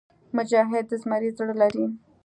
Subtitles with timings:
[0.35, 1.85] مجاهد د زمري زړه لري.